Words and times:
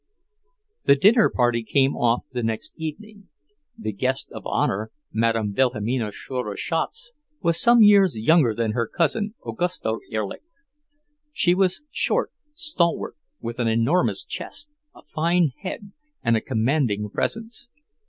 The 0.85 0.95
dinner 0.95 1.29
party 1.29 1.61
came 1.61 1.95
off 1.95 2.23
the 2.31 2.41
next 2.41 2.73
evening. 2.75 3.27
The 3.77 3.91
guest 3.91 4.31
of 4.31 4.47
honour, 4.47 4.91
Madame 5.13 5.53
Wilhelmina 5.55 6.11
Schroeder 6.11 6.57
Schatz, 6.57 7.11
was 7.43 7.61
some 7.61 7.83
years 7.83 8.17
younger 8.17 8.55
than 8.55 8.71
her 8.71 8.87
cousin, 8.87 9.35
Augusta 9.45 9.99
Erlich. 10.11 10.41
She 11.31 11.53
was 11.53 11.83
short, 11.91 12.31
stalwart, 12.55 13.15
with 13.41 13.59
an 13.59 13.67
enormous 13.67 14.25
chest, 14.25 14.69
a 14.95 15.03
fine 15.03 15.51
head, 15.59 15.91
and 16.23 16.35
a 16.35 16.41
commanding 16.41 17.07
presence. 17.11 17.69